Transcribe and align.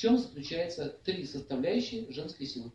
чем 0.00 0.16
заключаются 0.16 0.88
три 1.04 1.26
составляющие 1.26 2.10
женской 2.10 2.46
силы? 2.46 2.72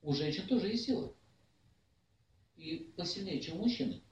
У 0.00 0.14
женщин 0.14 0.48
тоже 0.48 0.68
есть 0.68 0.86
сила. 0.86 1.12
И 2.56 2.90
посильнее, 2.96 3.38
чем 3.38 3.58
у 3.58 3.64
мужчин. 3.64 4.02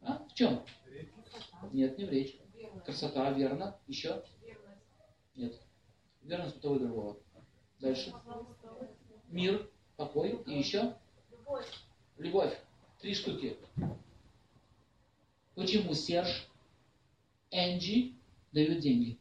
А? 0.00 0.26
В 0.26 0.34
чем? 0.34 0.66
Нет, 1.72 1.96
не 1.96 2.04
в 2.04 2.10
речи. 2.10 2.40
Красота, 2.84 3.30
верно. 3.30 3.78
Еще? 3.86 4.24
Нет. 5.36 5.54
Верность 6.22 6.56
у 6.56 6.60
того 6.60 6.74
и 6.74 6.80
другого. 6.80 7.20
Дальше. 7.78 8.12
Мир, 9.28 9.70
покой. 9.94 10.42
И 10.48 10.58
еще? 10.58 10.96
Любовь. 11.30 11.66
Любовь. 12.18 12.60
Три 13.00 13.14
штуки. 13.14 13.56
Почему 15.54 15.94
Серж, 15.94 16.48
Энджи 17.52 18.14
дают 18.50 18.80
деньги? 18.80 19.16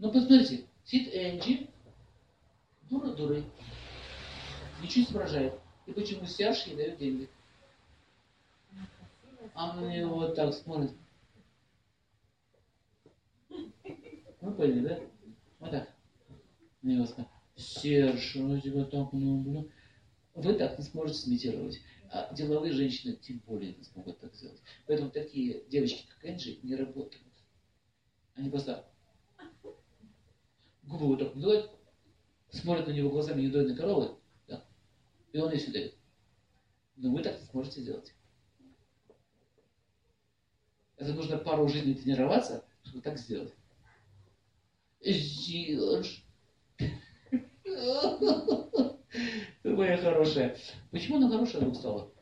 Ну, 0.00 0.10
посмотрите, 0.10 0.64
сидит 0.86 1.14
Энджи, 1.14 1.68
дура 2.88 3.12
дурой, 3.12 3.44
ничего 4.82 5.00
не 5.00 5.04
соображает. 5.04 5.60
И 5.84 5.92
почему 5.92 6.24
Серж 6.24 6.66
ей 6.68 6.76
дает 6.76 6.98
деньги? 6.98 7.28
А 9.52 9.78
на 9.78 9.94
него 9.94 10.14
вот 10.14 10.34
так 10.34 10.54
смотрит. 10.54 10.92
Вы 14.40 14.54
поняли, 14.54 14.88
да? 14.88 15.00
Вот 15.58 15.70
так. 15.70 15.94
На 16.80 16.88
него 16.88 17.04
смотрит. 17.04 17.28
Серж, 17.56 18.36
ну 18.36 18.58
тебя 18.58 18.86
так 18.86 19.12
не 19.12 19.26
люблю. 19.26 19.70
Вы 20.34 20.54
так 20.54 20.78
не 20.78 20.84
сможете 20.86 21.18
сымитировать. 21.18 21.78
А 22.10 22.32
деловые 22.32 22.72
женщины 22.72 23.16
тем 23.16 23.42
более 23.46 23.74
не 23.74 23.84
смогут 23.84 24.18
так 24.18 24.34
сделать. 24.34 24.62
Поэтому 24.86 25.10
такие 25.10 25.62
девочки, 25.68 26.06
как 26.08 26.24
Энджи, 26.24 26.58
не 26.62 26.74
работают. 26.74 27.26
Они 28.34 28.48
просто 28.48 28.90
губы 30.90 31.06
вот 31.06 31.18
так 31.20 31.38
делают, 31.38 31.70
смотрят 32.50 32.88
на 32.88 32.92
него 32.92 33.10
глазами 33.10 33.42
недойной 33.42 33.76
коровы, 33.76 34.16
да, 34.48 34.64
и 35.32 35.38
он 35.38 35.56
все 35.56 35.70
дает. 35.70 35.94
Но 36.96 37.12
вы 37.12 37.22
так 37.22 37.40
не 37.40 37.46
сможете 37.46 37.80
сделать. 37.80 38.12
Это 40.96 41.14
нужно 41.14 41.38
пару 41.38 41.66
жизней 41.68 41.94
тренироваться, 41.94 42.64
чтобы 42.82 43.02
так 43.02 43.18
сделать. 43.18 43.54
Зилж. 45.00 46.26
Моя 49.64 49.96
хорошая. 49.96 50.58
Почему 50.90 51.16
она 51.16 51.30
хорошая 51.30 51.62
вдруг 51.62 51.76
стала? 51.76 52.12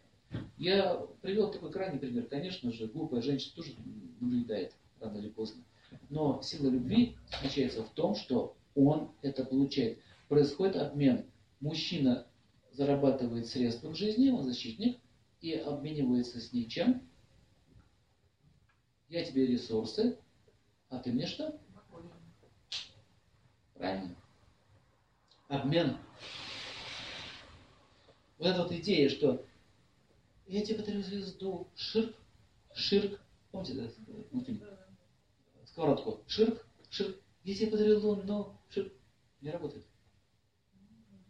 Я 0.58 0.94
привел 1.22 1.50
такой 1.50 1.72
крайний 1.72 1.98
пример. 1.98 2.26
Конечно 2.26 2.70
же, 2.70 2.86
глупая 2.86 3.22
женщина 3.22 3.56
тоже 3.56 3.74
наблюдает 4.20 4.74
рано 5.00 5.18
или 5.18 5.30
поздно. 5.30 5.64
Но 6.10 6.40
сила 6.42 6.68
любви 6.68 7.16
заключается 7.30 7.82
в 7.82 7.90
том, 7.90 8.14
что 8.14 8.56
он 8.74 9.10
это 9.22 9.44
получает. 9.44 9.98
Происходит 10.28 10.76
обмен. 10.76 11.26
Мужчина 11.60 12.26
зарабатывает 12.72 13.46
средства 13.46 13.88
в 13.88 13.96
жизни, 13.96 14.30
он 14.30 14.44
защитник, 14.44 14.98
и 15.40 15.52
обменивается 15.52 16.40
с 16.40 16.52
ней 16.52 16.68
чем? 16.68 17.02
Я 19.08 19.24
тебе 19.24 19.46
ресурсы, 19.46 20.18
а 20.88 20.98
ты 20.98 21.12
мне 21.12 21.26
что? 21.26 21.58
Правильно. 23.74 24.14
Обмен. 25.48 25.96
Вот 28.38 28.48
эта 28.48 28.62
вот 28.62 28.72
идея, 28.72 29.08
что 29.08 29.44
я 30.46 30.64
тебе 30.64 30.78
подарю 30.78 31.02
звезду, 31.02 31.68
ширк, 31.74 32.14
ширк, 32.74 33.20
помните, 33.50 33.74
да, 33.74 34.14
мультфильм? 34.30 34.62
Сковородку, 35.78 36.24
ширк, 36.26 36.66
ширк, 36.90 37.20
я 37.44 37.54
тебе 37.54 37.70
подарил 37.70 38.04
луну, 38.04 38.22
но 38.24 38.60
ширк, 38.68 38.92
не 39.40 39.50
работает. 39.50 39.86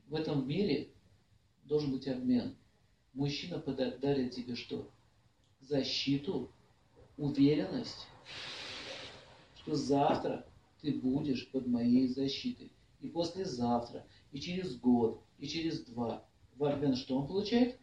В 0.06 0.14
этом 0.14 0.48
мире 0.48 0.88
должен 1.64 1.92
быть 1.92 2.08
обмен. 2.08 2.56
Мужчина 3.12 3.58
подарит 3.58 4.34
тебе 4.34 4.56
что? 4.56 4.90
Защиту, 5.60 6.50
уверенность, 7.18 8.06
что 9.56 9.74
завтра 9.74 10.46
ты 10.80 10.94
будешь 10.94 11.50
под 11.50 11.66
моей 11.66 12.08
защитой. 12.08 12.72
И 13.02 13.08
послезавтра, 13.08 14.06
и 14.32 14.40
через 14.40 14.78
год, 14.78 15.22
и 15.36 15.46
через 15.46 15.84
два. 15.84 16.26
В 16.56 16.64
обмен 16.64 16.96
что 16.96 17.18
он 17.18 17.28
получает? 17.28 17.78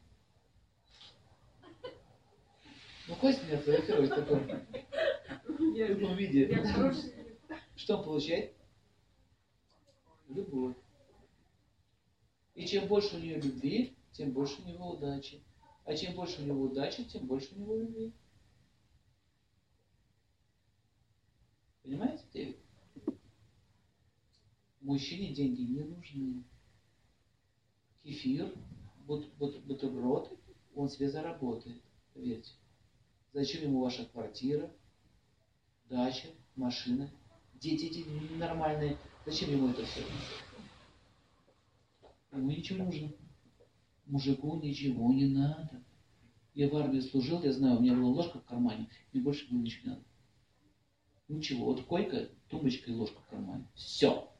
Ну, 3.07 3.15
Костя 3.21 3.45
фотографирует 3.45 4.09
в 4.09 4.15
таком, 4.15 4.47
в 5.83 5.99
таком 5.99 6.15
виде. 6.15 6.63
Что 7.75 7.97
он 7.97 8.03
получает? 8.05 8.53
Любовь. 10.29 10.75
И 12.55 12.65
чем 12.65 12.87
больше 12.87 13.17
у 13.17 13.19
нее 13.19 13.39
любви, 13.39 13.95
тем 14.13 14.31
больше 14.31 14.61
у 14.61 14.67
него 14.67 14.91
удачи. 14.91 15.41
А 15.83 15.95
чем 15.95 16.15
больше 16.15 16.41
у 16.41 16.45
него 16.45 16.63
удачи, 16.63 17.03
тем 17.03 17.27
больше 17.27 17.53
у 17.53 17.59
него 17.59 17.75
любви. 17.75 18.13
Понимаете, 21.83 22.23
Дэвид? 22.33 22.57
Мужчине 24.81 25.33
деньги 25.33 25.61
не 25.61 25.83
нужны. 25.83 26.43
Кефир, 28.03 28.53
бут, 29.05 29.27
бут, 29.35 29.63
бутерброд, 29.65 30.31
он 30.75 30.89
себе 30.89 31.09
заработает, 31.09 31.81
поверьте. 32.13 32.51
Зачем 33.33 33.63
ему 33.63 33.81
ваша 33.81 34.05
квартира, 34.05 34.71
дача, 35.89 36.27
машина, 36.55 37.09
дети 37.55 37.85
эти 37.85 38.05
нормальные? 38.37 38.97
Зачем 39.25 39.51
ему 39.51 39.69
это 39.69 39.85
все? 39.85 40.01
Ему 42.31 42.51
ничего 42.51 42.85
нужно. 42.85 43.11
Мужику 44.05 44.59
ничего 44.61 45.11
не 45.13 45.25
надо. 45.25 45.83
Я 46.53 46.69
в 46.69 46.75
армии 46.75 46.99
служил, 46.99 47.41
я 47.43 47.51
знаю, 47.51 47.77
у 47.77 47.81
меня 47.81 47.95
была 47.95 48.09
ложка 48.09 48.39
в 48.39 48.45
кармане, 48.45 48.89
мне 49.11 49.21
больше 49.21 49.47
было 49.49 49.59
ничего 49.59 49.83
не 49.83 49.89
надо. 49.89 50.05
Ничего, 51.27 51.65
вот 51.65 51.83
койка, 51.85 52.29
тумбочка 52.49 52.91
и 52.91 52.93
ложка 52.93 53.19
в 53.19 53.29
кармане. 53.29 53.67
Все. 53.73 54.31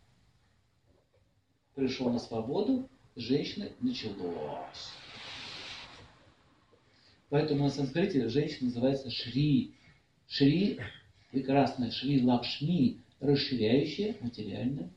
Пришел 1.74 2.10
на 2.10 2.20
свободу, 2.20 2.90
женщина 3.16 3.70
началось. 3.82 4.92
Поэтому 7.30 7.66
на 7.66 7.70
санскрите 7.70 8.30
женщина 8.30 8.68
называется 8.68 9.10
Шри. 9.10 9.76
Шри, 10.28 10.80
прекрасная 11.36 11.92
Шри 11.92 12.22
Лакшми, 12.22 13.02
расширяющая 13.20 14.16
материальное 14.22 14.90